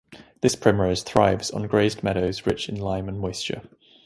[0.41, 3.61] This primrose thrives on grazed meadows rich in lime and moisture.